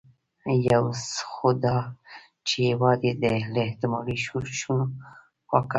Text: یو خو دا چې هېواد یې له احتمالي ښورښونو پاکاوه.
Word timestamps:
یو 0.71 0.85
خو 1.31 1.49
دا 1.63 1.77
چې 2.47 2.55
هېواد 2.69 2.99
یې 3.07 3.13
له 3.53 3.59
احتمالي 3.67 4.15
ښورښونو 4.25 4.85
پاکاوه. 5.49 5.69